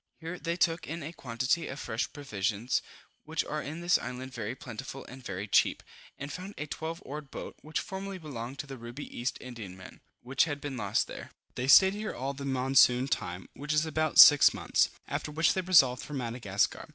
Here 0.19 0.39
they 0.39 0.55
took 0.57 0.87
in 0.87 1.03
a 1.03 1.13
quantity 1.13 1.67
of 1.67 1.79
fresh 1.79 2.11
provisions, 2.11 2.81
which 3.23 3.43
are 3.45 3.61
in 3.61 3.81
this 3.81 3.99
island 3.99 4.33
very 4.33 4.55
plentiful 4.55 5.05
and 5.05 5.23
very 5.23 5.47
cheap, 5.47 5.83
and 6.17 6.33
found 6.33 6.55
a 6.57 6.65
twelve 6.65 7.03
oared 7.05 7.29
boat, 7.29 7.55
which 7.61 7.79
formerly 7.79 8.17
belonged 8.17 8.57
to 8.57 8.65
the 8.65 8.77
Ruby 8.79 9.15
East 9.15 9.37
Indiaman, 9.41 9.99
which 10.23 10.45
had 10.45 10.59
been 10.59 10.75
lost 10.75 11.05
there. 11.05 11.29
They 11.53 11.67
stayed 11.67 11.93
here 11.93 12.15
all 12.15 12.33
the 12.33 12.45
monsoon 12.45 13.09
time, 13.09 13.47
which 13.53 13.73
is 13.73 13.85
about 13.85 14.17
six 14.17 14.55
months; 14.55 14.89
after 15.07 15.29
which 15.31 15.53
they 15.53 15.61
resolved 15.61 16.01
for 16.01 16.15
Madagascar. 16.15 16.89